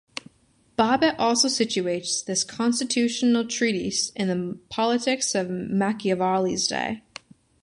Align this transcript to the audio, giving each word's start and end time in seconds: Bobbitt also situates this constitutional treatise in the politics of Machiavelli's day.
Bobbitt 0.79 1.19
also 1.19 1.47
situates 1.47 2.25
this 2.25 2.43
constitutional 2.43 3.45
treatise 3.45 4.09
in 4.15 4.29
the 4.29 4.57
politics 4.71 5.35
of 5.35 5.47
Machiavelli's 5.47 6.65
day. 6.65 7.03